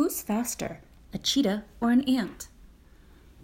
[0.00, 0.80] Who's faster,
[1.12, 2.48] a cheetah or an ant?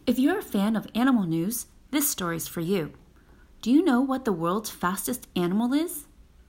[0.07, 2.95] If you're a fan of animal news, this story's for you.
[3.61, 6.07] Do you know what the world's fastest animal is?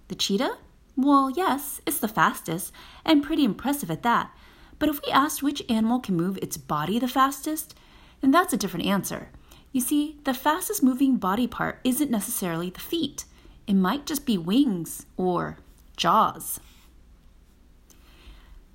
[0.07, 0.59] The cheetah?
[0.95, 2.71] Well, yes, it's the fastest,
[3.03, 4.31] and pretty impressive at that.
[4.79, 7.75] But if we asked which animal can move its body the fastest,
[8.21, 9.27] then that's a different answer.
[9.73, 13.25] You see, the fastest moving body part isn't necessarily the feet,
[13.67, 15.57] it might just be wings or
[15.97, 16.61] jaws.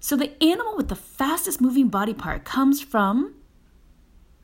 [0.02, 3.34] So the animal with the fastest moving body part comes from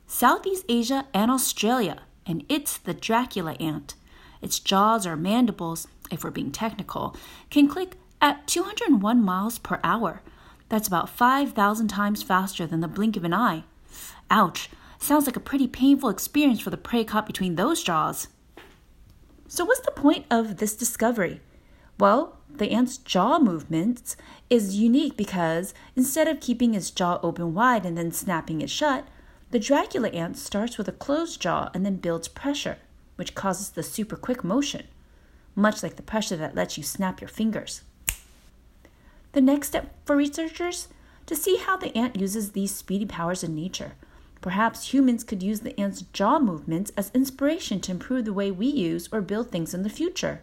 [0.07, 3.95] Southeast Asia and Australia, and it's the Dracula ant.
[4.41, 7.13] Its jaws or mandibles, if we're being technical,
[7.49, 10.21] can click at 201 miles per hour.
[10.69, 13.65] That's about 5,000 times faster than the blink of an eye.
[14.31, 18.29] Ouch, sounds like a pretty painful experience for the prey caught between those jaws.
[19.49, 21.41] So, what's the point of this discovery?
[21.99, 24.15] Well, the ant's jaw movements
[24.49, 29.05] is unique because instead of keeping its jaw open wide and then snapping it shut,
[29.51, 32.77] the Dracula ant starts with a closed jaw and then builds pressure,
[33.17, 34.87] which causes the super quick motion,
[35.55, 37.81] much like the pressure that lets you snap your fingers.
[39.33, 40.87] The next step for researchers
[41.25, 43.93] to see how the ant uses these speedy powers in nature.
[44.41, 48.67] Perhaps humans could use the ant's jaw movements as inspiration to improve the way we
[48.67, 50.41] use or build things in the future.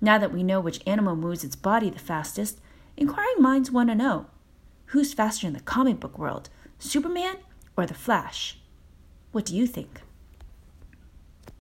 [0.00, 2.60] Now that we know which animal moves its body the fastest,
[2.96, 4.26] inquiring minds want to know
[4.86, 6.48] who's faster in the comic book world,
[6.78, 7.36] Superman
[7.76, 8.58] or the Flash?
[9.32, 10.00] What do you think?